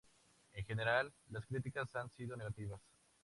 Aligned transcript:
En 0.53 0.65
general, 0.65 1.13
las 1.29 1.45
críticas 1.45 1.95
han 1.95 2.09
sido 2.09 2.35
negativas. 2.35 2.81